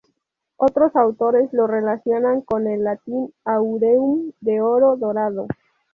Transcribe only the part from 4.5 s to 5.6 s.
oro", "dorado".